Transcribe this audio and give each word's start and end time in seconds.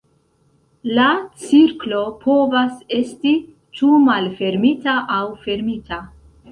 La 0.99 1.09
cirklo 1.41 1.99
povas 2.25 2.81
esti 2.99 3.37
ĉu 3.81 3.93
malfermita 4.09 5.01
aŭ 5.21 5.25
fermita. 5.47 6.07